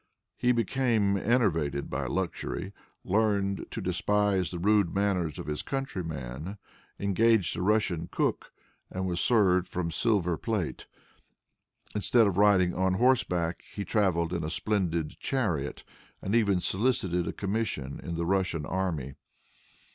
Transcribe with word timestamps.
He 0.35 0.51
became 0.51 1.15
enervated 1.15 1.87
by 1.87 2.07
luxury, 2.07 2.73
learned 3.03 3.67
to 3.69 3.81
despise 3.81 4.49
the 4.49 4.57
rude 4.57 4.95
manners 4.95 5.37
of 5.37 5.45
his 5.45 5.61
countrymen, 5.61 6.57
engaged 6.99 7.55
a 7.55 7.61
Russian 7.61 8.07
cook, 8.11 8.51
and 8.89 9.05
was 9.05 9.21
served 9.21 9.67
from 9.67 9.91
silver 9.91 10.37
plate. 10.37 10.87
Instead 11.93 12.25
of 12.25 12.39
riding 12.39 12.73
on 12.73 12.95
horseback 12.95 13.61
he 13.75 13.85
traveled 13.85 14.33
in 14.33 14.43
a 14.43 14.49
splendid 14.49 15.19
chariot, 15.19 15.83
and 16.19 16.33
even 16.33 16.59
solicited 16.61 17.27
a 17.27 17.31
commission 17.31 17.99
in 18.03 18.15
the 18.15 18.25
Russian 18.25 18.65
army. 18.65 19.13